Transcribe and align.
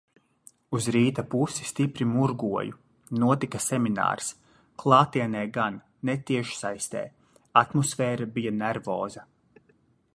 Uz 0.77 0.85
rīta 0.93 1.23
pusi 1.33 1.65
stipri 1.71 2.05
murgoju. 2.13 2.77
Notika 3.23 3.59
seminārs. 3.65 4.31
Klātienē 4.83 5.45
gan, 5.59 5.77
ne 6.09 6.15
tiešsaistē. 6.31 7.03
Atmosfēra 7.63 8.29
bija 8.39 8.57
nervoza. 8.63 9.27